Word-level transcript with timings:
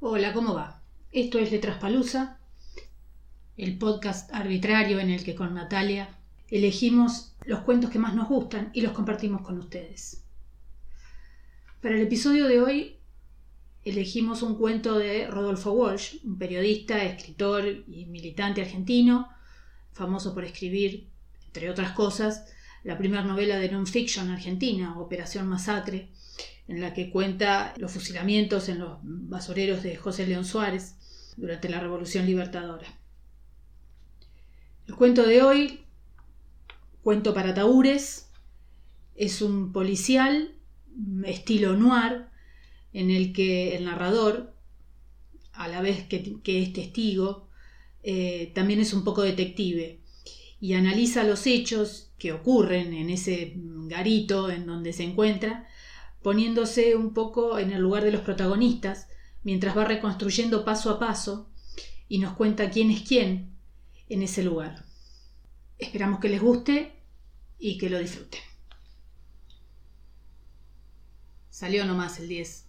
Hola, 0.00 0.32
¿cómo 0.32 0.54
va? 0.54 0.80
Esto 1.10 1.40
es 1.40 1.50
Letras 1.50 1.78
Palusa, 1.78 2.38
el 3.56 3.78
podcast 3.78 4.32
arbitrario 4.32 5.00
en 5.00 5.10
el 5.10 5.24
que 5.24 5.34
con 5.34 5.54
Natalia 5.54 6.16
elegimos 6.48 7.34
los 7.44 7.62
cuentos 7.62 7.90
que 7.90 7.98
más 7.98 8.14
nos 8.14 8.28
gustan 8.28 8.70
y 8.72 8.82
los 8.82 8.92
compartimos 8.92 9.42
con 9.42 9.58
ustedes. 9.58 10.22
Para 11.82 11.96
el 11.96 12.02
episodio 12.02 12.46
de 12.46 12.60
hoy 12.60 12.96
elegimos 13.82 14.42
un 14.42 14.54
cuento 14.54 14.96
de 14.96 15.26
Rodolfo 15.26 15.72
Walsh, 15.72 16.18
un 16.22 16.38
periodista, 16.38 17.02
escritor 17.02 17.66
y 17.66 18.06
militante 18.06 18.60
argentino, 18.60 19.28
famoso 19.94 20.32
por 20.32 20.44
escribir, 20.44 21.08
entre 21.46 21.70
otras 21.70 21.90
cosas, 21.90 22.46
la 22.84 22.96
primera 22.98 23.24
novela 23.24 23.58
de 23.58 23.68
non-fiction 23.68 24.30
argentina, 24.30 24.96
Operación 24.96 25.48
Masacre, 25.48 26.10
en 26.68 26.82
la 26.82 26.92
que 26.92 27.10
cuenta 27.10 27.74
los 27.78 27.90
fusilamientos 27.90 28.68
en 28.68 28.78
los 28.78 28.98
basureros 29.02 29.82
de 29.82 29.96
José 29.96 30.26
León 30.26 30.44
Suárez 30.44 30.96
durante 31.36 31.68
la 31.68 31.80
Revolución 31.80 32.26
Libertadora. 32.26 32.86
El 34.86 34.94
cuento 34.94 35.26
de 35.26 35.42
hoy, 35.42 35.80
cuento 37.02 37.32
para 37.32 37.54
taúres, 37.54 38.30
es 39.16 39.40
un 39.42 39.72
policial 39.72 40.54
estilo 41.24 41.74
noir 41.74 42.26
en 42.92 43.10
el 43.10 43.32
que 43.32 43.76
el 43.76 43.84
narrador, 43.84 44.54
a 45.52 45.68
la 45.68 45.80
vez 45.80 46.04
que, 46.06 46.40
es 46.44 46.72
testigo, 46.72 47.48
eh, 48.02 48.52
también 48.54 48.80
es 48.80 48.92
un 48.92 49.04
poco 49.04 49.22
detective 49.22 50.00
y 50.60 50.74
analiza 50.74 51.24
los 51.24 51.46
hechos 51.46 52.10
que 52.18 52.32
ocurren 52.32 52.92
en 52.92 53.10
ese 53.10 53.54
garito 53.56 54.50
en 54.50 54.66
donde 54.66 54.92
se 54.92 55.04
encuentra 55.04 55.68
poniéndose 56.22 56.96
un 56.96 57.14
poco 57.14 57.58
en 57.58 57.70
el 57.70 57.80
lugar 57.80 58.04
de 58.04 58.12
los 58.12 58.22
protagonistas, 58.22 59.08
mientras 59.44 59.76
va 59.76 59.84
reconstruyendo 59.84 60.64
paso 60.64 60.90
a 60.90 60.98
paso 60.98 61.48
y 62.08 62.18
nos 62.18 62.34
cuenta 62.34 62.70
quién 62.70 62.90
es 62.90 63.02
quién 63.02 63.56
en 64.08 64.22
ese 64.22 64.42
lugar. 64.42 64.84
Esperamos 65.78 66.20
que 66.20 66.28
les 66.28 66.40
guste 66.40 66.92
y 67.58 67.78
que 67.78 67.90
lo 67.90 67.98
disfruten. 67.98 68.40
Salió 71.50 71.84
nomás 71.84 72.18
el 72.20 72.28
10, 72.28 72.66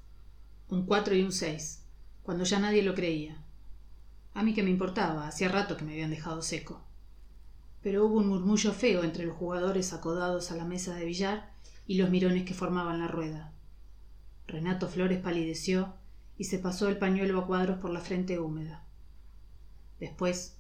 un 0.70 0.86
4 0.86 1.16
y 1.16 1.22
un 1.22 1.32
6, 1.32 1.84
cuando 2.24 2.44
ya 2.44 2.60
nadie 2.60 2.84
lo 2.84 2.96
creía. 2.96 3.38
A 4.34 4.44
mí 4.44 4.54
que 4.54 4.64
me 4.64 4.70
importaba, 4.70 5.28
hacía 5.28 5.50
rato 5.50 5.78
que 5.78 5.84
me 5.84 5.94
habían 5.94 6.12
dejado 6.12 6.42
seco. 6.42 6.82
Pero 7.82 8.06
hubo 8.06 8.18
un 8.18 8.28
murmullo 8.28 8.74
feo 8.74 9.04
entre 9.04 9.26
los 9.26 9.38
jugadores 9.38 9.94
acodados 9.94 10.52
a 10.52 10.56
la 10.56 10.66
mesa 10.66 10.96
de 10.96 11.06
billar 11.06 11.52
y 11.90 11.96
los 11.96 12.12
mirones 12.12 12.46
que 12.46 12.54
formaban 12.54 13.00
la 13.00 13.08
rueda. 13.08 13.52
Renato 14.46 14.88
Flores 14.88 15.18
palideció 15.18 15.96
y 16.38 16.44
se 16.44 16.60
pasó 16.60 16.88
el 16.88 17.00
pañuelo 17.00 17.40
a 17.40 17.48
cuadros 17.48 17.80
por 17.80 17.90
la 17.90 18.00
frente 18.00 18.40
húmeda. 18.40 18.84
Después 20.00 20.56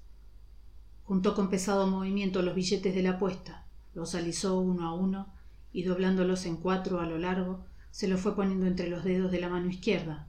juntó 1.03 1.35
con 1.35 1.51
pesado 1.51 1.85
movimiento 1.85 2.41
los 2.41 2.55
billetes 2.55 2.95
de 2.95 3.03
la 3.03 3.11
apuesta, 3.11 3.67
los 3.93 4.15
alisó 4.15 4.59
uno 4.59 4.87
a 4.87 4.95
uno 4.95 5.27
y 5.71 5.83
doblándolos 5.83 6.47
en 6.47 6.57
cuatro 6.57 6.99
a 6.99 7.05
lo 7.05 7.19
largo, 7.19 7.63
se 7.91 8.07
los 8.07 8.19
fue 8.19 8.35
poniendo 8.35 8.65
entre 8.65 8.89
los 8.89 9.03
dedos 9.03 9.31
de 9.31 9.39
la 9.39 9.49
mano 9.49 9.69
izquierda, 9.69 10.25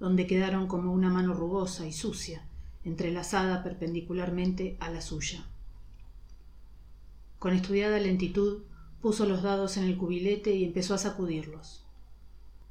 donde 0.00 0.26
quedaron 0.26 0.66
como 0.66 0.94
una 0.94 1.10
mano 1.10 1.34
rugosa 1.34 1.86
y 1.86 1.92
sucia, 1.92 2.42
entrelazada 2.84 3.62
perpendicularmente 3.62 4.78
a 4.80 4.88
la 4.88 5.02
suya. 5.02 5.44
Con 7.38 7.52
estudiada 7.52 7.98
lentitud 7.98 8.62
Puso 9.00 9.26
los 9.26 9.42
dados 9.42 9.76
en 9.76 9.84
el 9.84 9.96
cubilete 9.96 10.54
y 10.54 10.64
empezó 10.64 10.94
a 10.94 10.98
sacudirlos. 10.98 11.84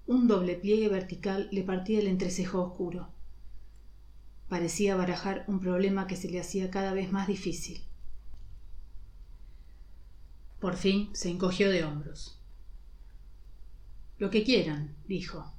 Un 0.07 0.27
doble 0.27 0.55
pliegue 0.55 0.89
vertical 0.89 1.49
le 1.51 1.63
partía 1.63 1.99
el 1.99 2.07
entrecejo 2.07 2.61
oscuro. 2.61 3.09
Parecía 4.49 4.95
barajar 4.95 5.43
un 5.47 5.59
problema 5.59 6.07
que 6.07 6.15
se 6.15 6.29
le 6.29 6.39
hacía 6.39 6.71
cada 6.71 6.93
vez 6.93 7.11
más 7.11 7.27
difícil. 7.27 7.81
Por 10.59 10.75
fin 10.75 11.09
se 11.13 11.29
encogió 11.29 11.69
de 11.69 11.83
hombros. 11.83 12.39
Lo 14.17 14.29
que 14.29 14.43
quieran, 14.43 14.95
dijo. 15.07 15.53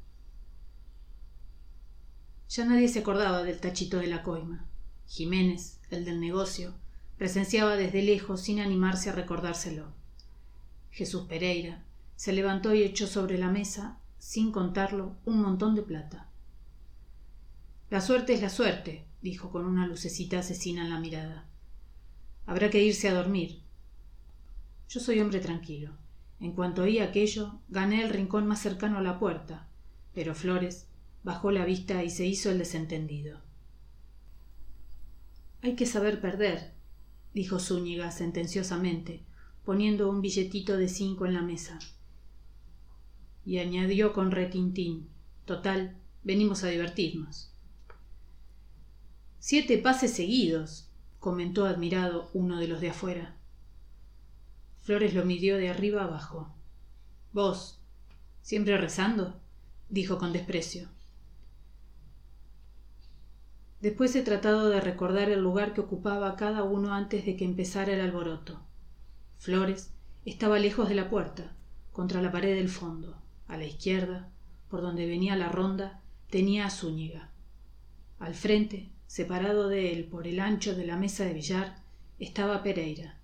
Ya 2.49 2.65
nadie 2.65 2.89
se 2.89 3.01
acordaba 3.01 3.43
del 3.43 3.61
tachito 3.61 3.99
de 3.99 4.07
la 4.07 4.23
coima. 4.23 4.67
Jiménez, 5.07 5.79
el 5.91 6.05
del 6.05 6.21
negocio, 6.21 6.75
presenciaba 7.17 7.77
desde 7.77 8.03
lejos 8.03 8.41
sin 8.41 8.61
animarse 8.61 9.11
a 9.11 9.13
recordárselo. 9.13 9.98
Jesús 10.99 11.29
Pereira, 11.29 11.85
se 12.17 12.33
levantó 12.33 12.75
y 12.75 12.83
echó 12.83 13.07
sobre 13.07 13.39
la 13.39 13.49
mesa, 13.49 14.01
sin 14.19 14.51
contarlo, 14.51 15.15
un 15.25 15.41
montón 15.41 15.77
de 15.77 15.83
plata. 15.83 16.29
La 17.89 18.01
suerte 18.01 18.35
es 18.35 18.43
la 18.43 18.49
suerte, 18.49 19.05
dijo 19.23 19.53
con 19.53 19.65
una 19.65 19.87
lucecita 19.87 20.41
asesina 20.41 20.83
en 20.83 20.91
la 20.91 20.99
mirada. 20.99 21.47
Habrá 22.47 22.69
que 22.69 22.83
irse 22.83 23.09
a 23.09 23.15
dormir. 23.15 23.61
Yo 24.89 24.99
soy 24.99 25.21
hombre 25.21 25.39
tranquilo. 25.39 25.93
En 26.41 26.51
cuanto 26.51 26.83
oí 26.83 26.99
aquello, 26.99 27.61
gané 27.69 28.03
el 28.03 28.11
rincón 28.11 28.49
más 28.49 28.61
cercano 28.61 28.99
a 28.99 29.03
la 29.03 29.21
puerta, 29.21 29.69
pero 30.15 30.35
Flores 30.35 30.89
bajó 31.23 31.53
la 31.53 31.65
vista 31.65 32.03
y 32.03 32.11
se 32.11 32.27
hizo 32.27 32.51
el 32.51 32.59
desentendido. 32.59 33.41
Hay 35.63 35.77
que 35.77 35.87
saber 35.87 36.21
perder, 36.21 36.73
dijo 37.35 37.61
Zúñiga 37.61 38.11
sentenciosamente, 38.11 39.28
poniendo 39.69 40.09
un 40.09 40.23
billetito 40.23 40.79
de 40.79 40.89
cinco 40.89 41.27
en 41.27 41.35
la 41.35 41.43
mesa. 41.43 41.79
Y 43.45 43.59
añadió 43.59 44.15
con 44.15 44.31
retintín 44.31 45.11
Total, 45.45 45.95
venimos 46.25 46.65
a 46.65 46.69
divertirnos. 46.69 47.53
Siete 49.39 49.77
pases 49.77 50.15
seguidos, 50.15 50.89
comentó 51.19 51.67
admirado 51.67 52.31
uno 52.33 52.59
de 52.59 52.67
los 52.67 52.81
de 52.81 52.89
afuera. 52.89 53.37
Flores 54.81 55.13
lo 55.13 55.27
midió 55.27 55.59
de 55.59 55.69
arriba 55.69 56.05
abajo. 56.05 56.49
¿Vos? 57.35 57.79
¿Siempre 58.41 58.79
rezando? 58.79 59.39
dijo 59.91 60.17
con 60.17 60.33
desprecio. 60.33 60.89
Después 63.83 64.17
he 64.17 64.23
tratado 64.23 64.71
de 64.71 64.81
recordar 64.81 65.29
el 65.29 65.43
lugar 65.43 65.75
que 65.75 65.83
ocupaba 65.83 66.37
cada 66.37 66.63
uno 66.63 66.95
antes 66.95 67.27
de 67.27 67.37
que 67.37 67.45
empezara 67.45 67.93
el 67.93 68.01
alboroto. 68.01 68.63
Flores 69.39 69.93
estaba 70.25 70.59
lejos 70.59 70.89
de 70.89 70.95
la 70.95 71.09
puerta, 71.09 71.53
contra 71.93 72.21
la 72.21 72.33
pared 72.33 72.55
del 72.55 72.69
fondo. 72.69 73.17
A 73.47 73.57
la 73.57 73.65
izquierda, 73.65 74.29
por 74.69 74.83
donde 74.83 75.07
venía 75.07 75.37
la 75.37 75.49
ronda, 75.49 76.03
tenía 76.29 76.67
a 76.67 76.71
Zúñiga. 76.71 77.31
Al 78.19 78.35
frente, 78.35 78.91
separado 79.07 79.69
de 79.69 79.93
él 79.93 80.05
por 80.05 80.27
el 80.27 80.41
ancho 80.41 80.75
de 80.75 80.85
la 80.85 80.97
mesa 80.97 81.25
de 81.25 81.33
billar, 81.33 81.83
estaba 82.19 82.63
Pereira. 82.63 83.19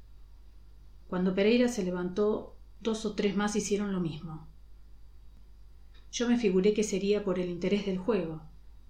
Cuando 1.09 1.35
Pereira 1.35 1.69
se 1.69 1.85
levantó, 1.85 2.57
dos 2.81 3.05
o 3.05 3.15
tres 3.15 3.37
más 3.37 3.57
hicieron 3.57 3.93
lo 3.93 4.01
mismo. 4.01 4.47
Yo 6.13 6.29
me 6.29 6.39
figuré 6.39 6.75
que 6.75 6.85
sería 6.85 7.25
por 7.25 7.41
el 7.41 7.51
interés 7.51 7.87
del 7.87 7.99
juego, 7.99 8.41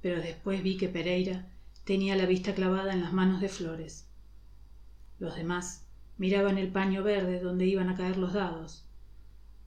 pero 0.02 0.20
después 0.20 0.62
vi 0.62 0.76
que 0.76 0.88
Pereira 0.88 1.48
tenía 1.84 2.16
la 2.16 2.26
vista 2.26 2.54
clavada 2.54 2.92
en 2.92 3.00
las 3.00 3.14
manos 3.14 3.40
de 3.40 3.48
Flores. 3.48 4.06
Los 5.18 5.34
demás 5.36 5.83
Miraban 6.16 6.58
el 6.58 6.70
paño 6.70 7.02
verde 7.02 7.40
donde 7.40 7.66
iban 7.66 7.88
a 7.88 7.96
caer 7.96 8.16
los 8.16 8.32
dados, 8.32 8.84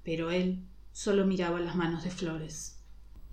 pero 0.03 0.31
él 0.31 0.63
solo 0.93 1.25
miraba 1.25 1.59
las 1.59 1.75
manos 1.75 2.03
de 2.03 2.11
Flores. 2.11 2.79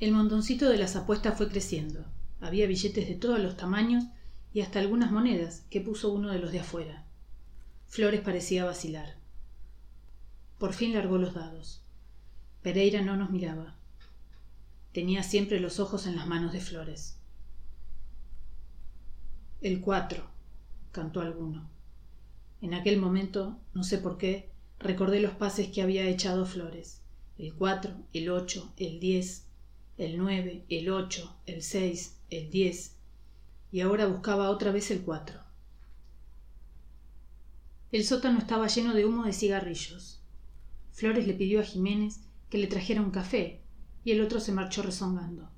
El 0.01 0.13
montoncito 0.13 0.69
de 0.69 0.77
las 0.77 0.97
apuestas 0.97 1.37
fue 1.37 1.49
creciendo. 1.49 2.05
Había 2.41 2.67
billetes 2.67 3.09
de 3.09 3.15
todos 3.15 3.39
los 3.39 3.57
tamaños 3.57 4.05
y 4.53 4.61
hasta 4.61 4.81
algunas 4.81 5.13
monedas 5.13 5.65
que 5.71 5.81
puso 5.81 6.13
uno 6.13 6.31
de 6.31 6.41
los 6.41 6.53
de 6.53 6.61
afuera. 6.61 7.05
Flores 7.87 8.21
parecía 8.21 8.65
vacilar. 8.65 9.15
Por 10.59 10.73
fin 10.73 10.93
largó 10.93 11.17
los 11.19 11.35
dados. 11.35 11.83
Pereira 12.63 13.03
no 13.03 13.17
nos 13.17 13.31
miraba. 13.31 13.77
Tenía 14.93 15.23
siempre 15.23 15.61
los 15.61 15.81
ojos 15.81 16.07
en 16.07 16.17
las 16.17 16.27
manos 16.27 16.53
de 16.53 16.61
Flores. 16.61 17.19
El 19.61 19.81
cuatro, 19.81 20.25
cantó 20.93 21.21
alguno. 21.21 21.74
En 22.65 22.73
aquel 22.73 22.99
momento, 22.99 23.59
no 23.75 23.85
sé 23.85 23.99
por 23.99 24.17
qué, 24.17 24.49
recordé 24.79 25.21
los 25.21 25.35
pases 25.35 25.69
que 25.69 25.83
había 25.83 26.09
echado 26.09 26.47
Flores. 26.47 27.03
El 27.37 27.53
cuatro, 27.53 27.93
el 28.15 28.31
ocho, 28.31 28.73
el 28.79 29.01
diez, 29.01 29.45
el 29.99 30.17
nueve, 30.17 30.65
el 30.71 30.89
ocho, 30.89 31.37
el 31.45 31.63
seis, 31.63 32.17
el 32.31 32.49
diez, 32.49 32.97
y 33.71 33.83
ahora 33.83 34.07
buscaba 34.07 34.49
otra 34.49 34.73
vez 34.73 34.91
el 34.91 35.03
cuatro. 35.03 35.41
El 37.93 38.03
sótano 38.07 38.39
estaba 38.39 38.67
lleno 38.67 38.95
de 38.95 39.05
humo 39.05 39.25
de 39.25 39.35
cigarrillos. 39.35 40.23
Flores 40.91 41.27
le 41.27 41.35
pidió 41.35 41.61
a 41.61 41.65
Jiménez 41.65 42.21
que 42.49 42.57
le 42.57 42.67
trajera 42.67 43.03
un 43.03 43.11
café, 43.11 43.61
y 44.05 44.13
el 44.13 44.23
otro 44.23 44.41
se 44.41 44.53
marchó 44.53 44.81
rezongando. 44.81 45.51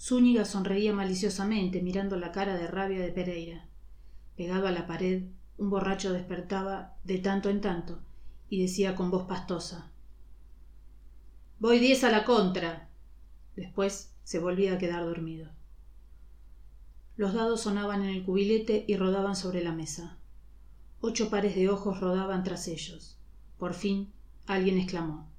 Zúñiga 0.00 0.46
sonreía 0.46 0.94
maliciosamente 0.94 1.82
mirando 1.82 2.16
la 2.16 2.32
cara 2.32 2.56
de 2.56 2.68
rabia 2.68 3.00
de 3.00 3.12
Pereira. 3.12 3.68
Pegado 4.34 4.66
a 4.66 4.72
la 4.72 4.86
pared, 4.86 5.24
un 5.58 5.70
borracho 5.70 6.12
despertaba 6.12 6.96
de 7.04 7.18
tanto 7.18 7.48
en 7.48 7.60
tanto 7.60 7.98
y 8.48 8.62
decía 8.62 8.94
con 8.94 9.10
voz 9.10 9.26
pastosa 9.26 9.90
Voy 11.58 11.78
diez 11.78 12.04
a 12.04 12.10
la 12.10 12.24
contra. 12.24 12.90
Después 13.56 14.12
se 14.24 14.38
volvía 14.38 14.74
a 14.74 14.78
quedar 14.78 15.04
dormido. 15.04 15.48
Los 17.16 17.32
dados 17.32 17.62
sonaban 17.62 18.02
en 18.02 18.10
el 18.10 18.24
cubilete 18.24 18.84
y 18.86 18.96
rodaban 18.98 19.34
sobre 19.34 19.64
la 19.64 19.72
mesa. 19.72 20.18
Ocho 21.00 21.30
pares 21.30 21.54
de 21.54 21.70
ojos 21.70 22.00
rodaban 22.00 22.44
tras 22.44 22.68
ellos. 22.68 23.16
Por 23.56 23.72
fin 23.72 24.12
alguien 24.46 24.76
exclamó 24.76 25.30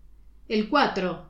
El 0.47 0.69
cuatro. 0.69 1.27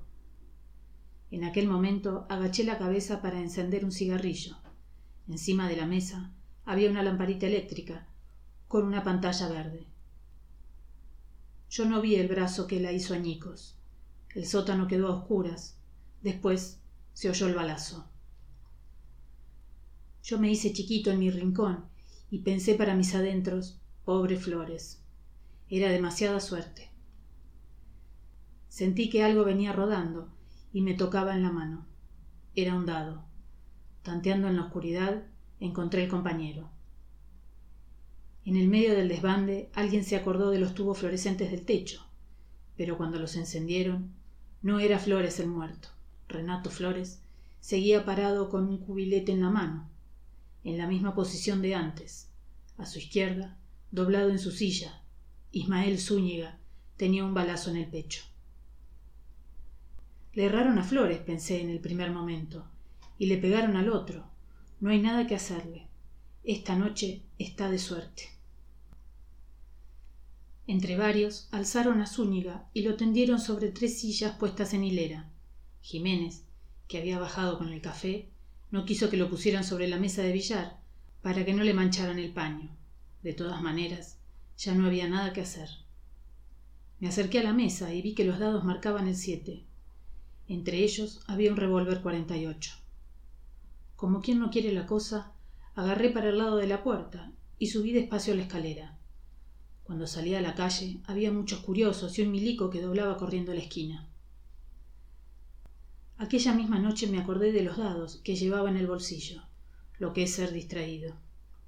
En 1.31 1.43
aquel 1.43 1.67
momento 1.67 2.25
agaché 2.29 2.63
la 2.63 2.77
cabeza 2.77 3.21
para 3.21 3.41
encender 3.41 3.83
un 3.83 3.91
cigarrillo. 3.91 4.55
Encima 5.27 5.67
de 5.67 5.75
la 5.75 5.85
mesa 5.85 6.31
había 6.63 6.89
una 6.89 7.03
lamparita 7.03 7.45
eléctrica 7.45 8.06
con 8.67 8.85
una 8.85 9.03
pantalla 9.03 9.47
verde. 9.47 9.87
Yo 11.69 11.85
no 11.85 12.01
vi 12.01 12.15
el 12.15 12.27
brazo 12.27 12.67
que 12.67 12.79
la 12.79 12.91
hizo 12.91 13.13
añicos. 13.13 13.77
El 14.33 14.45
sótano 14.45 14.87
quedó 14.87 15.07
a 15.07 15.15
oscuras. 15.15 15.77
Después 16.21 16.79
se 17.13 17.29
oyó 17.29 17.47
el 17.47 17.55
balazo. 17.55 18.09
Yo 20.23 20.39
me 20.39 20.51
hice 20.51 20.73
chiquito 20.73 21.11
en 21.11 21.19
mi 21.19 21.29
rincón 21.29 21.85
y 22.29 22.39
pensé 22.39 22.75
para 22.75 22.95
mis 22.95 23.15
adentros, 23.15 23.79
pobre 24.03 24.37
Flores. 24.37 25.01
Era 25.69 25.89
demasiada 25.89 26.39
suerte. 26.39 26.89
Sentí 28.67 29.09
que 29.09 29.23
algo 29.23 29.43
venía 29.43 29.73
rodando 29.73 30.29
y 30.73 30.81
me 30.81 30.93
tocaba 30.93 31.33
en 31.33 31.43
la 31.43 31.51
mano. 31.51 31.85
Era 32.55 32.75
un 32.75 32.85
dado. 32.85 33.23
Tanteando 34.03 34.47
en 34.47 34.57
la 34.57 34.63
oscuridad, 34.63 35.23
encontré 35.59 36.03
el 36.03 36.09
compañero. 36.09 36.69
En 38.47 38.55
el 38.55 38.69
medio 38.69 38.95
del 38.95 39.09
desbande 39.09 39.69
alguien 39.73 40.05
se 40.05 40.15
acordó 40.15 40.51
de 40.51 40.57
los 40.57 40.73
tubos 40.73 40.99
fluorescentes 40.99 41.51
del 41.51 41.65
techo, 41.65 42.07
pero 42.77 42.95
cuando 42.95 43.19
los 43.19 43.35
encendieron, 43.35 44.13
no 44.61 44.79
era 44.79 44.99
Flores 44.99 45.41
el 45.41 45.49
muerto. 45.49 45.89
Renato 46.29 46.69
Flores 46.69 47.19
seguía 47.59 48.05
parado 48.05 48.49
con 48.49 48.69
un 48.69 48.77
cubilete 48.77 49.33
en 49.33 49.41
la 49.41 49.49
mano, 49.49 49.89
en 50.63 50.77
la 50.77 50.87
misma 50.87 51.13
posición 51.13 51.61
de 51.61 51.75
antes. 51.75 52.29
A 52.77 52.85
su 52.85 52.99
izquierda, 52.99 53.57
doblado 53.91 54.29
en 54.29 54.39
su 54.39 54.51
silla, 54.51 55.01
Ismael 55.51 55.99
Zúñiga 55.99 56.57
tenía 56.95 57.25
un 57.25 57.33
balazo 57.33 57.71
en 57.71 57.75
el 57.75 57.87
pecho. 57.87 58.23
Le 60.31 60.45
erraron 60.45 60.79
a 60.79 60.85
Flores, 60.85 61.19
pensé 61.19 61.59
en 61.59 61.69
el 61.69 61.81
primer 61.81 62.11
momento, 62.11 62.63
y 63.19 63.25
le 63.25 63.39
pegaron 63.39 63.75
al 63.75 63.89
otro. 63.89 64.23
No 64.79 64.89
hay 64.89 65.01
nada 65.01 65.27
que 65.27 65.35
hacerle. 65.35 65.87
Esta 66.45 66.77
noche 66.77 67.23
está 67.37 67.69
de 67.69 67.77
suerte. 67.77 68.36
Entre 70.67 70.97
varios 70.97 71.47
alzaron 71.51 72.01
a 72.01 72.07
Zúñiga 72.07 72.69
y 72.73 72.81
lo 72.81 72.97
tendieron 72.97 73.39
sobre 73.39 73.71
tres 73.71 74.01
sillas 74.01 74.35
puestas 74.35 74.73
en 74.73 74.83
hilera. 74.83 75.29
Jiménez, 75.81 76.43
que 76.89 76.97
había 76.97 77.19
bajado 77.19 77.57
con 77.57 77.69
el 77.71 77.81
café, 77.81 78.27
no 78.69 78.83
quiso 78.83 79.09
que 79.09 79.15
lo 79.15 79.29
pusieran 79.29 79.63
sobre 79.63 79.87
la 79.87 79.97
mesa 79.97 80.23
de 80.23 80.33
billar 80.33 80.77
para 81.21 81.45
que 81.45 81.53
no 81.53 81.63
le 81.63 81.73
mancharan 81.73 82.19
el 82.19 82.33
paño. 82.33 82.69
De 83.23 83.31
todas 83.31 83.61
maneras, 83.61 84.17
ya 84.57 84.73
no 84.75 84.87
había 84.87 85.07
nada 85.07 85.31
que 85.31 85.39
hacer. 85.39 85.69
Me 86.99 87.07
acerqué 87.07 87.39
a 87.39 87.43
la 87.43 87.53
mesa 87.53 87.93
y 87.93 88.01
vi 88.01 88.13
que 88.13 88.25
los 88.25 88.37
dados 88.37 88.65
marcaban 88.65 89.07
el 89.07 89.15
siete. 89.15 89.63
Entre 90.49 90.83
ellos 90.83 91.21
había 91.27 91.51
un 91.51 91.57
revólver 91.57 92.01
48. 92.01 92.73
Como 93.95 94.21
quien 94.21 94.39
no 94.39 94.51
quiere 94.51 94.73
la 94.73 94.85
cosa, 94.85 95.31
agarré 95.75 96.09
para 96.09 96.27
el 96.27 96.39
lado 96.39 96.57
de 96.57 96.67
la 96.67 96.83
puerta 96.83 97.31
y 97.57 97.67
subí 97.67 97.93
despacio 97.93 98.35
la 98.35 98.41
escalera. 98.41 98.96
Cuando 99.87 100.05
salí 100.05 100.35
a 100.35 100.41
la 100.41 100.53
calle 100.53 100.99
había 101.05 101.31
muchos 101.31 101.61
curiosos 101.61 102.19
y 102.19 102.21
un 102.21 102.29
milico 102.29 102.69
que 102.69 102.81
doblaba 102.81 103.15
corriendo 103.15 103.53
la 103.53 103.61
esquina. 103.61 104.05
Aquella 106.17 106.53
misma 106.53 106.77
noche 106.77 107.07
me 107.07 107.19
acordé 107.19 107.53
de 107.53 107.63
los 107.63 107.77
dados 107.77 108.17
que 108.17 108.35
llevaba 108.35 108.69
en 108.69 108.75
el 108.75 108.85
bolsillo, 108.85 109.43
lo 109.97 110.11
que 110.11 110.23
es 110.23 110.33
ser 110.33 110.51
distraído, 110.51 111.15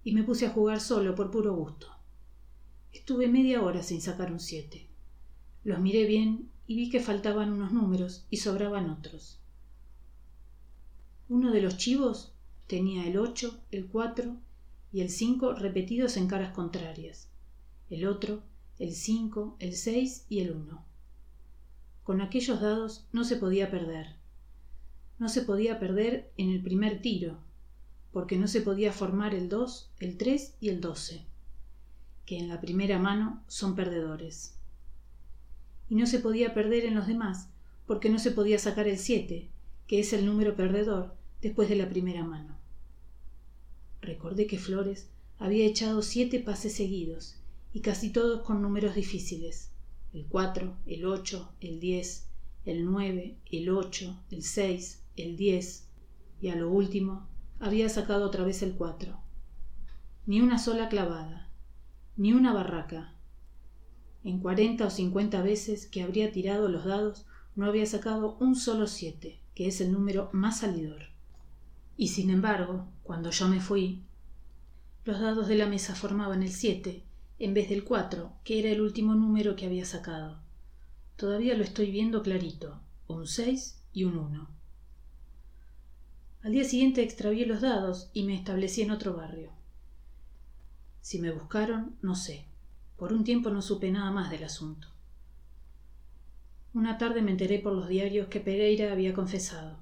y 0.03 0.11
me 0.11 0.23
puse 0.23 0.45
a 0.45 0.49
jugar 0.49 0.81
solo 0.81 1.15
por 1.15 1.31
puro 1.31 1.55
gusto. 1.55 1.87
Estuve 2.91 3.29
media 3.29 3.63
hora 3.63 3.83
sin 3.83 4.01
sacar 4.01 4.33
un 4.33 4.41
siete. 4.41 4.89
Los 5.63 5.79
miré 5.79 6.03
bien 6.05 6.49
y 6.67 6.75
vi 6.75 6.89
que 6.89 6.99
faltaban 6.99 7.53
unos 7.53 7.71
números 7.71 8.25
y 8.29 8.35
sobraban 8.35 8.89
otros. 8.89 9.39
Uno 11.29 11.51
de 11.51 11.61
los 11.61 11.77
chivos 11.77 12.33
tenía 12.67 13.07
el 13.07 13.17
ocho, 13.17 13.61
el 13.71 13.87
cuatro 13.87 14.35
y 14.91 14.99
el 14.99 15.09
cinco 15.09 15.53
repetidos 15.53 16.17
en 16.17 16.27
caras 16.27 16.53
contrarias, 16.53 17.28
el 17.89 18.07
otro 18.07 18.43
el 18.77 18.93
cinco, 18.93 19.57
el 19.59 19.75
seis 19.75 20.25
y 20.29 20.39
el 20.39 20.51
uno. 20.51 20.85
Con 22.03 22.21
aquellos 22.21 22.61
dados 22.61 23.05
no 23.11 23.23
se 23.25 23.35
podía 23.35 23.69
perder 23.69 24.19
no 25.19 25.27
se 25.27 25.41
podía 25.41 25.79
perder 25.79 26.31
en 26.37 26.49
el 26.49 26.63
primer 26.63 27.01
tiro, 27.01 27.37
porque 28.13 28.37
no 28.37 28.47
se 28.47 28.61
podía 28.61 28.93
formar 28.93 29.35
el 29.35 29.49
2, 29.49 29.91
el 29.99 30.17
3 30.17 30.55
y 30.61 30.69
el 30.69 30.79
12, 30.79 31.25
que 32.25 32.39
en 32.39 32.47
la 32.47 32.61
primera 32.61 32.97
mano 32.99 33.43
son 33.47 33.75
perdedores. 33.75 34.55
Y 35.89 35.95
no 35.95 36.07
se 36.07 36.19
podía 36.19 36.53
perder 36.53 36.85
en 36.85 36.95
los 36.95 37.05
demás, 37.05 37.49
porque 37.85 38.09
no 38.09 38.17
se 38.17 38.31
podía 38.31 38.57
sacar 38.59 38.87
el 38.87 38.97
7, 38.97 39.49
que 39.87 39.99
es 39.99 40.13
el 40.13 40.25
número 40.25 40.55
perdedor 40.55 41.13
después 41.41 41.67
de 41.67 41.75
la 41.75 41.89
primera 41.89 42.23
mano. 42.23 42.55
Recordé 44.01 44.47
que 44.47 44.57
Flores 44.57 45.09
había 45.37 45.65
echado 45.65 46.01
siete 46.01 46.39
pases 46.39 46.73
seguidos, 46.75 47.35
y 47.73 47.81
casi 47.81 48.11
todos 48.11 48.41
con 48.41 48.61
números 48.61 48.95
difíciles, 48.95 49.71
el 50.13 50.25
4, 50.25 50.75
el 50.87 51.05
8, 51.05 51.53
el 51.61 51.79
10, 51.79 52.27
el 52.65 52.85
9, 52.85 53.37
el 53.51 53.69
8, 53.69 54.23
el 54.31 54.43
6, 54.43 55.03
el 55.17 55.37
10 55.37 55.87
y 56.41 56.49
a 56.49 56.55
lo 56.55 56.69
último 56.69 57.27
había 57.59 57.89
sacado 57.89 58.25
otra 58.25 58.43
vez 58.43 58.63
el 58.63 58.73
4. 58.73 59.19
Ni 60.25 60.41
una 60.41 60.57
sola 60.57 60.89
clavada, 60.89 61.49
ni 62.17 62.33
una 62.33 62.53
barraca. 62.53 63.13
En 64.23 64.39
cuarenta 64.39 64.87
o 64.87 64.89
cincuenta 64.89 65.41
veces 65.41 65.85
que 65.85 66.01
habría 66.01 66.31
tirado 66.31 66.69
los 66.69 66.85
dados 66.85 67.25
no 67.55 67.65
había 67.65 67.85
sacado 67.85 68.37
un 68.39 68.55
solo 68.55 68.87
7, 68.87 69.39
que 69.53 69.67
es 69.67 69.81
el 69.81 69.91
número 69.91 70.29
más 70.31 70.59
salidor. 70.59 71.03
Y 71.97 72.09
sin 72.09 72.29
embargo, 72.29 72.87
cuando 73.03 73.31
yo 73.31 73.47
me 73.47 73.59
fui, 73.59 74.03
los 75.05 75.19
dados 75.19 75.47
de 75.47 75.55
la 75.55 75.67
mesa 75.67 75.95
formaban 75.95 76.43
el 76.43 76.51
7 76.51 77.03
en 77.39 77.53
vez 77.53 77.69
del 77.69 77.85
4, 77.85 78.33
que 78.43 78.59
era 78.59 78.69
el 78.69 78.81
último 78.81 79.15
número 79.15 79.55
que 79.55 79.65
había 79.65 79.85
sacado. 79.85 80.39
Todavía 81.15 81.55
lo 81.55 81.63
estoy 81.63 81.89
viendo 81.89 82.21
clarito, 82.21 82.79
un 83.07 83.25
6 83.25 83.81
y 83.93 84.03
un 84.03 84.17
1. 84.17 84.49
Al 86.43 86.51
día 86.51 86.63
siguiente 86.63 87.01
extravié 87.01 87.45
los 87.45 87.61
dados 87.61 88.09
y 88.13 88.23
me 88.23 88.35
establecí 88.35 88.81
en 88.81 88.91
otro 88.91 89.15
barrio. 89.15 89.51
Si 91.01 91.19
me 91.19 91.31
buscaron, 91.31 91.97
no 92.01 92.15
sé. 92.15 92.45
Por 92.97 93.13
un 93.13 93.23
tiempo 93.23 93.49
no 93.49 93.61
supe 93.61 93.91
nada 93.91 94.11
más 94.11 94.29
del 94.29 94.43
asunto. 94.43 94.87
Una 96.73 96.97
tarde 96.97 97.21
me 97.21 97.31
enteré 97.31 97.59
por 97.59 97.73
los 97.73 97.87
diarios 97.87 98.27
que 98.27 98.39
Pereira 98.39 98.91
había 98.91 99.13
confesado. 99.13 99.77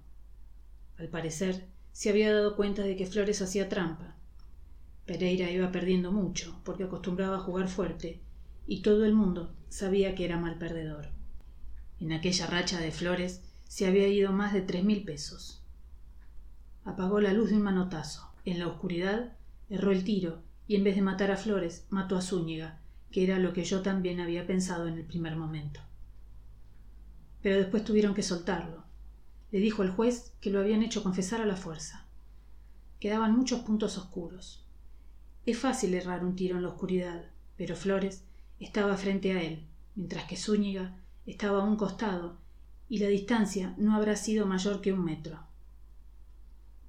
Al 0.98 1.10
parecer, 1.10 1.66
se 1.92 2.10
había 2.10 2.34
dado 2.34 2.56
cuenta 2.56 2.84
de 2.84 2.96
que 2.96 3.08
Flores 3.08 3.42
hacía 3.42 3.70
trampa. 3.70 4.17
Pereira 5.08 5.50
iba 5.50 5.72
perdiendo 5.72 6.12
mucho, 6.12 6.62
porque 6.64 6.84
acostumbraba 6.84 7.38
a 7.38 7.42
jugar 7.42 7.68
fuerte, 7.68 8.22
y 8.68 8.84
todo 8.84 9.06
el 9.06 9.16
mundo 9.16 9.56
sabía 9.70 10.14
que 10.14 10.26
era 10.26 10.38
mal 10.38 10.60
perdedor. 10.60 11.10
En 12.00 12.12
aquella 12.12 12.46
racha 12.46 12.80
de 12.80 12.92
Flores 12.92 13.42
se 13.68 13.88
había 13.88 14.08
ido 14.08 14.32
más 14.32 14.54
de 14.54 14.62
tres 14.62 14.84
mil 14.84 15.04
pesos 15.04 15.64
apagó 16.88 17.20
la 17.20 17.34
luz 17.34 17.50
de 17.50 17.58
un 17.58 17.64
manotazo. 17.64 18.32
En 18.46 18.60
la 18.60 18.68
oscuridad 18.68 19.34
erró 19.70 19.92
el 19.92 20.06
tiro 20.06 20.42
y 20.68 20.76
en 20.76 20.86
vez 20.86 20.96
de 20.96 21.02
matar 21.02 21.32
a 21.32 21.38
Flores 21.38 21.86
mató 21.90 22.16
a 22.18 22.22
Zúñiga, 22.22 22.80
que 23.12 23.26
era 23.26 23.40
lo 23.40 23.52
que 23.52 23.66
yo 23.66 23.82
también 23.82 24.22
había 24.22 24.48
pensado 24.48 24.88
en 24.88 24.94
el 24.94 25.06
primer 25.06 25.36
momento. 25.36 25.82
Pero 27.42 27.58
después 27.58 27.84
tuvieron 27.84 28.14
que 28.14 28.24
soltarlo. 28.24 28.86
Le 29.52 29.60
dijo 29.60 29.84
el 29.84 29.92
juez 29.92 30.34
que 30.40 30.50
lo 30.50 30.62
habían 30.62 30.82
hecho 30.82 31.04
confesar 31.04 31.42
a 31.42 31.46
la 31.46 31.58
fuerza. 31.58 32.06
Quedaban 33.02 33.36
muchos 33.36 33.60
puntos 33.62 33.98
oscuros. 33.98 34.66
Es 35.48 35.58
fácil 35.60 35.94
errar 35.94 36.25
un 36.25 36.36
tiro 36.36 36.58
en 36.58 36.63
la 36.63 36.68
oscuridad, 36.68 37.24
pero 37.56 37.77
Flores 37.77 38.22
estaba 38.60 38.98
frente 38.98 39.32
a 39.32 39.42
él, 39.42 39.63
mientras 39.96 40.25
que 40.25 40.36
Zúñiga 40.36 40.98
estaba 41.25 41.62
a 41.62 41.63
un 41.63 41.77
costado, 41.77 42.36
y 42.89 42.98
la 42.98 43.08
distancia 43.08 43.74
no 43.77 43.96
habrá 43.96 44.18
sido 44.18 44.46
mayor 44.46 44.82
que 44.82 44.92
un 44.92 45.06
metro. 45.06 45.39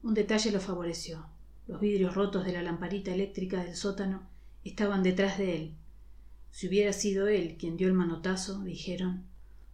Un 0.02 0.12
detalle 0.12 0.50
lo 0.50 0.58
favoreció. 0.58 1.24
Los 1.68 1.80
vidrios 1.80 2.16
rotos 2.16 2.44
de 2.44 2.52
la 2.52 2.62
lamparita 2.62 3.14
eléctrica 3.14 3.62
del 3.62 3.76
sótano 3.76 4.22
estaban 4.64 5.04
detrás 5.04 5.38
de 5.38 5.54
él. 5.54 5.74
Si 6.50 6.66
hubiera 6.66 6.92
sido 6.92 7.28
él 7.28 7.58
quien 7.60 7.76
dio 7.76 7.86
el 7.86 7.94
manotazo, 7.94 8.64
dijeron, 8.64 9.22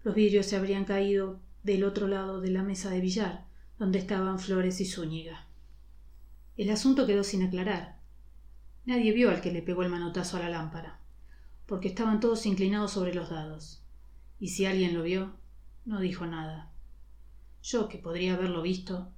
los 0.03 0.15
vidrios 0.15 0.45
se 0.45 0.57
habrían 0.57 0.85
caído 0.85 1.41
del 1.63 1.85
otro 1.85 2.07
lado 2.07 2.43
de 2.43 2.51
la 2.51 2.63
mesa 2.63 2.91
de 2.91 3.01
billar, 3.01 3.47
donde 3.79 3.99
estaban 3.99 4.39
Flores 4.39 4.79
y 4.83 4.85
Zúñiga. 4.85 5.47
El 6.59 6.69
asunto 6.69 7.07
quedó 7.07 7.25
sin 7.25 7.45
aclarar. 7.45 7.94
Nadie 8.87 9.13
vio 9.13 9.31
al 9.31 9.41
que 9.41 9.53
le 9.53 9.63
pegó 9.63 9.83
el 9.83 9.89
manotazo 9.89 10.37
a 10.37 10.41
la 10.41 10.51
lámpara, 10.51 11.01
porque 11.67 11.89
estaban 11.89 12.21
todos 12.21 12.45
inclinados 12.45 12.91
sobre 12.93 13.15
los 13.15 13.31
dados. 13.31 13.83
Y 14.39 14.49
si 14.49 14.67
alguien 14.67 14.95
lo 14.95 15.03
vio, 15.03 15.33
no 15.87 16.01
dijo 16.01 16.27
nada. 16.27 16.71
Yo, 17.63 17.89
que 17.89 17.99
podría 17.99 18.35
haberlo 18.35 18.63
visto, 18.63 19.11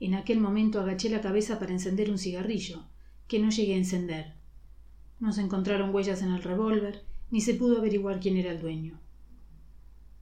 En 0.00 0.14
aquel 0.14 0.40
momento 0.40 0.80
agaché 0.80 1.08
la 1.08 1.22
cabeza 1.22 1.58
para 1.58 1.72
encender 1.72 2.10
un 2.10 2.18
cigarrillo, 2.18 2.84
que 3.28 3.38
no 3.38 3.48
llegué 3.48 3.74
a 3.74 3.78
encender. 3.78 4.34
No 5.20 5.32
se 5.32 5.40
encontraron 5.40 5.94
huellas 5.94 6.20
en 6.20 6.32
el 6.32 6.42
revólver, 6.42 7.04
ni 7.30 7.40
se 7.40 7.54
pudo 7.54 7.78
averiguar 7.78 8.20
quién 8.20 8.36
era 8.36 8.50
el 8.50 8.60
dueño. 8.60 9.00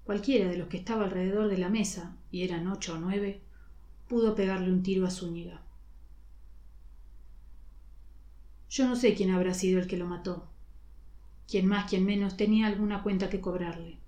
Cualquiera 0.05 0.49
de 0.49 0.59
los 0.59 0.69
que 0.69 0.77
estaba 0.77 1.05
alrededor 1.05 1.49
de 1.49 1.59
la 1.59 1.71
mesa, 1.71 2.17
y 2.31 2.43
eran 2.43 2.69
ocho 2.69 2.95
o 2.95 2.99
nueve, 2.99 3.41
pudo 4.09 4.35
pegarle 4.35 4.71
un 4.71 4.83
tiro 4.83 5.07
a 5.07 5.11
Zúñiga. 5.11 5.63
Yo 8.73 8.89
no 8.89 8.97
sé 8.97 9.13
quién 9.13 9.31
habrá 9.31 9.53
sido 9.53 9.79
el 9.79 9.87
que 9.87 9.99
lo 9.99 10.07
mató. 10.07 10.49
Quien 11.47 11.67
más, 11.67 11.91
quien 11.91 12.07
menos, 12.07 12.39
tenía 12.39 12.67
alguna 12.67 13.03
cuenta 13.03 13.29
que 13.29 13.39
cobrarle. 13.39 13.99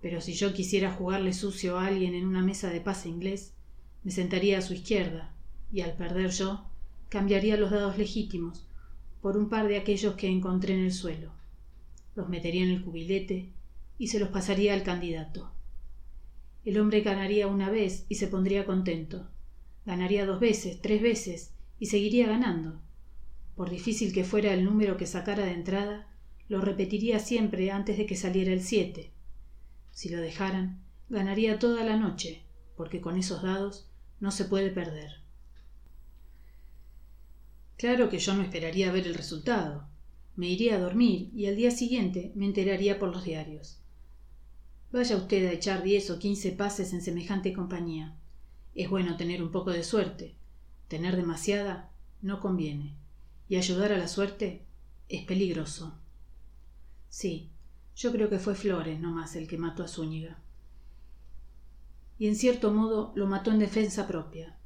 Pero 0.00 0.20
si 0.20 0.34
yo 0.34 0.54
quisiera 0.54 0.92
jugarle 0.92 1.32
sucio 1.32 1.76
a 1.76 1.86
alguien 1.86 2.14
en 2.14 2.26
una 2.26 2.42
mesa 2.42 2.70
de 2.70 2.80
pase 2.80 3.08
inglés, 3.08 3.52
me 4.04 4.12
sentaría 4.12 4.58
a 4.58 4.62
su 4.62 4.74
izquierda, 4.74 5.34
y 5.72 5.80
al 5.80 5.96
perder 5.96 6.30
yo, 6.30 6.64
cambiaría 7.08 7.56
los 7.56 7.72
dados 7.72 7.98
legítimos 7.98 8.68
por 9.20 9.36
un 9.36 9.48
par 9.48 9.66
de 9.66 9.78
aquellos 9.78 10.14
que 10.14 10.28
encontré 10.28 10.74
en 10.74 10.84
el 10.84 10.92
suelo. 10.92 11.32
Los 12.14 12.28
metería 12.28 12.62
en 12.62 12.70
el 12.70 12.84
cubilete 12.84 13.48
y 13.98 14.06
se 14.06 14.20
los 14.20 14.28
pasaría 14.28 14.74
al 14.74 14.84
candidato. 14.84 15.50
El 16.64 16.78
hombre 16.78 17.00
ganaría 17.00 17.48
una 17.48 17.68
vez 17.68 18.06
y 18.08 18.14
se 18.14 18.28
pondría 18.28 18.64
contento. 18.64 19.26
Ganaría 19.86 20.24
dos 20.24 20.38
veces, 20.38 20.80
tres 20.80 21.02
veces 21.02 21.52
y 21.80 21.86
seguiría 21.86 22.28
ganando. 22.28 22.80
Por 23.60 23.68
difícil 23.68 24.14
que 24.14 24.24
fuera 24.24 24.54
el 24.54 24.64
número 24.64 24.96
que 24.96 25.06
sacara 25.06 25.44
de 25.44 25.52
entrada, 25.52 26.08
lo 26.48 26.62
repetiría 26.62 27.18
siempre 27.18 27.70
antes 27.70 27.98
de 27.98 28.06
que 28.06 28.16
saliera 28.16 28.54
el 28.54 28.62
siete. 28.62 29.12
Si 29.90 30.08
lo 30.08 30.18
dejaran, 30.18 30.82
ganaría 31.10 31.58
toda 31.58 31.84
la 31.84 31.98
noche, 31.98 32.42
porque 32.74 33.02
con 33.02 33.18
esos 33.18 33.42
dados 33.42 33.86
no 34.18 34.30
se 34.30 34.46
puede 34.46 34.70
perder. 34.70 35.10
Claro 37.76 38.08
que 38.08 38.18
yo 38.18 38.32
no 38.32 38.40
esperaría 38.40 38.92
ver 38.92 39.06
el 39.06 39.14
resultado. 39.14 39.86
Me 40.36 40.48
iría 40.48 40.76
a 40.76 40.80
dormir 40.80 41.28
y 41.34 41.44
al 41.44 41.56
día 41.56 41.70
siguiente 41.70 42.32
me 42.34 42.46
enteraría 42.46 42.98
por 42.98 43.10
los 43.10 43.24
diarios. 43.24 43.82
Vaya 44.90 45.18
usted 45.18 45.46
a 45.46 45.52
echar 45.52 45.82
diez 45.82 46.08
o 46.08 46.18
quince 46.18 46.52
pases 46.52 46.94
en 46.94 47.02
semejante 47.02 47.52
compañía. 47.52 48.16
Es 48.74 48.88
bueno 48.88 49.18
tener 49.18 49.42
un 49.42 49.52
poco 49.52 49.70
de 49.70 49.84
suerte. 49.84 50.34
Tener 50.88 51.14
demasiada 51.14 51.92
no 52.22 52.40
conviene. 52.40 52.99
Y 53.50 53.56
ayudar 53.56 53.92
a 53.92 53.98
la 53.98 54.06
suerte 54.06 54.62
es 55.08 55.24
peligroso. 55.24 55.92
Sí, 57.08 57.50
yo 57.96 58.12
creo 58.12 58.30
que 58.30 58.38
fue 58.38 58.54
Flores 58.54 59.00
no 59.00 59.10
más 59.10 59.34
el 59.34 59.48
que 59.48 59.58
mató 59.58 59.82
a 59.82 59.88
Zúñiga. 59.88 60.38
Y 62.16 62.28
en 62.28 62.36
cierto 62.36 62.70
modo 62.70 63.10
lo 63.16 63.26
mató 63.26 63.50
en 63.50 63.58
defensa 63.58 64.06
propia. 64.06 64.56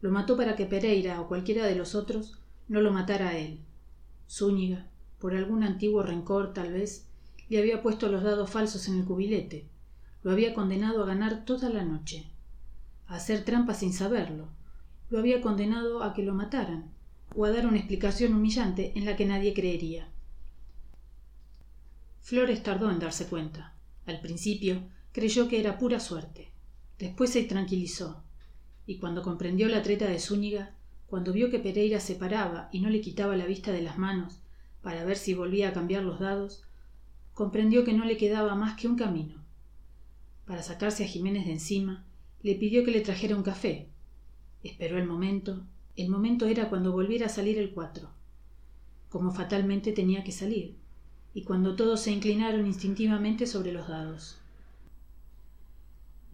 Lo 0.00 0.12
mató 0.12 0.36
para 0.36 0.54
que 0.54 0.66
Pereira 0.66 1.20
o 1.20 1.26
cualquiera 1.26 1.66
de 1.66 1.74
los 1.74 1.96
otros 1.96 2.38
no 2.68 2.80
lo 2.80 2.92
matara 2.92 3.30
a 3.30 3.38
él. 3.38 3.58
Zúñiga, 4.30 4.86
por 5.18 5.34
algún 5.34 5.64
antiguo 5.64 6.04
rencor 6.04 6.54
tal 6.54 6.72
vez, 6.72 7.08
le 7.48 7.58
había 7.58 7.82
puesto 7.82 8.08
los 8.08 8.22
dados 8.22 8.48
falsos 8.48 8.86
en 8.86 9.00
el 9.00 9.04
cubilete, 9.04 9.66
lo 10.22 10.30
había 10.30 10.54
condenado 10.54 11.02
a 11.02 11.06
ganar 11.06 11.44
toda 11.44 11.70
la 11.70 11.84
noche, 11.84 12.30
a 13.08 13.16
hacer 13.16 13.44
trampa 13.44 13.74
sin 13.74 13.92
saberlo, 13.92 14.46
lo 15.10 15.18
había 15.18 15.40
condenado 15.40 16.04
a 16.04 16.14
que 16.14 16.22
lo 16.22 16.34
mataran, 16.34 16.94
o 17.34 17.44
a 17.44 17.50
dar 17.50 17.66
una 17.66 17.78
explicación 17.78 18.34
humillante 18.34 18.92
en 18.94 19.04
la 19.04 19.16
que 19.16 19.26
nadie 19.26 19.54
creería. 19.54 20.08
Flores 22.20 22.62
tardó 22.62 22.90
en 22.90 22.98
darse 22.98 23.26
cuenta. 23.26 23.74
Al 24.06 24.20
principio 24.20 24.82
creyó 25.12 25.48
que 25.48 25.60
era 25.60 25.78
pura 25.78 26.00
suerte. 26.00 26.50
Después 26.98 27.30
se 27.30 27.42
tranquilizó, 27.44 28.22
y 28.86 28.98
cuando 28.98 29.22
comprendió 29.22 29.68
la 29.68 29.82
treta 29.82 30.06
de 30.06 30.18
Zúñiga, 30.18 30.74
cuando 31.06 31.32
vio 31.32 31.50
que 31.50 31.58
Pereira 31.58 32.00
se 32.00 32.14
paraba 32.14 32.68
y 32.72 32.80
no 32.80 32.90
le 32.90 33.00
quitaba 33.00 33.36
la 33.36 33.46
vista 33.46 33.72
de 33.72 33.82
las 33.82 33.98
manos 33.98 34.40
para 34.82 35.04
ver 35.04 35.16
si 35.16 35.34
volvía 35.34 35.68
a 35.68 35.72
cambiar 35.72 36.02
los 36.02 36.20
dados, 36.20 36.62
comprendió 37.34 37.84
que 37.84 37.92
no 37.92 38.04
le 38.04 38.16
quedaba 38.16 38.54
más 38.54 38.76
que 38.76 38.88
un 38.88 38.96
camino. 38.96 39.44
Para 40.46 40.62
sacarse 40.62 41.04
a 41.04 41.08
Jiménez 41.08 41.46
de 41.46 41.52
encima, 41.52 42.04
le 42.42 42.54
pidió 42.54 42.84
que 42.84 42.92
le 42.92 43.00
trajera 43.00 43.36
un 43.36 43.42
café. 43.42 43.88
Esperó 44.62 44.98
el 44.98 45.06
momento. 45.06 45.64
El 45.96 46.10
momento 46.10 46.44
era 46.44 46.68
cuando 46.68 46.92
volviera 46.92 47.26
a 47.26 47.30
salir 47.30 47.56
el 47.58 47.70
cuatro. 47.70 48.10
Como 49.08 49.32
fatalmente 49.32 49.92
tenía 49.92 50.24
que 50.24 50.32
salir, 50.32 50.76
y 51.32 51.42
cuando 51.42 51.74
todos 51.74 52.00
se 52.00 52.12
inclinaron 52.12 52.66
instintivamente 52.66 53.46
sobre 53.46 53.72
los 53.72 53.88
dados. 53.88 54.36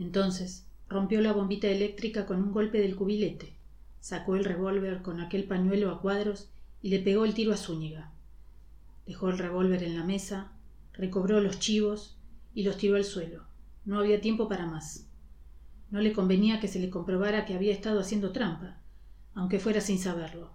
Entonces 0.00 0.66
rompió 0.88 1.20
la 1.20 1.32
bombita 1.32 1.68
eléctrica 1.68 2.26
con 2.26 2.42
un 2.42 2.52
golpe 2.52 2.80
del 2.80 2.96
cubilete, 2.96 3.52
sacó 4.00 4.34
el 4.34 4.44
revólver 4.44 5.00
con 5.00 5.20
aquel 5.20 5.44
pañuelo 5.44 5.92
a 5.92 6.00
cuadros 6.00 6.48
y 6.82 6.88
le 6.88 6.98
pegó 6.98 7.24
el 7.24 7.34
tiro 7.34 7.52
a 7.52 7.56
Zúñiga. 7.56 8.10
Dejó 9.06 9.30
el 9.30 9.38
revólver 9.38 9.84
en 9.84 9.96
la 9.96 10.02
mesa, 10.02 10.50
recobró 10.92 11.40
los 11.40 11.60
chivos 11.60 12.16
y 12.52 12.64
los 12.64 12.78
tiró 12.78 12.96
al 12.96 13.04
suelo. 13.04 13.44
No 13.84 14.00
había 14.00 14.20
tiempo 14.20 14.48
para 14.48 14.66
más. 14.66 15.06
No 15.92 16.00
le 16.00 16.12
convenía 16.12 16.58
que 16.58 16.66
se 16.66 16.80
le 16.80 16.90
comprobara 16.90 17.44
que 17.44 17.54
había 17.54 17.72
estado 17.72 18.00
haciendo 18.00 18.32
trampa, 18.32 18.81
aunque 19.34 19.58
fuera 19.58 19.80
sin 19.80 19.98
saberlo. 19.98 20.50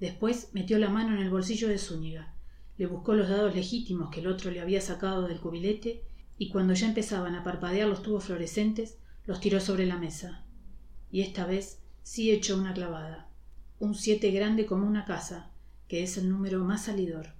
Después 0.00 0.50
metió 0.52 0.78
la 0.78 0.90
mano 0.90 1.14
en 1.14 1.22
el 1.22 1.30
bolsillo 1.30 1.68
de 1.68 1.78
Zúñiga, 1.78 2.34
le 2.76 2.86
buscó 2.86 3.14
los 3.14 3.28
dados 3.28 3.54
legítimos 3.54 4.10
que 4.10 4.20
el 4.20 4.26
otro 4.26 4.50
le 4.50 4.60
había 4.60 4.80
sacado 4.80 5.28
del 5.28 5.40
cubilete 5.40 6.02
y 6.38 6.48
cuando 6.48 6.74
ya 6.74 6.88
empezaban 6.88 7.36
a 7.36 7.44
parpadear 7.44 7.88
los 7.88 8.02
tubos 8.02 8.24
fluorescentes, 8.24 8.98
los 9.26 9.40
tiró 9.40 9.60
sobre 9.60 9.86
la 9.86 9.96
mesa. 9.96 10.44
Y 11.12 11.20
esta 11.20 11.46
vez 11.46 11.80
sí 12.02 12.32
echó 12.32 12.58
una 12.58 12.74
clavada. 12.74 13.28
Un 13.78 13.94
siete 13.94 14.30
grande 14.32 14.66
como 14.66 14.86
una 14.86 15.04
casa, 15.04 15.52
que 15.86 16.02
es 16.02 16.18
el 16.18 16.28
número 16.28 16.64
más 16.64 16.86
salidor. 16.86 17.33